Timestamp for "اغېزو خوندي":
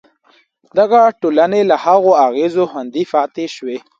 2.27-3.03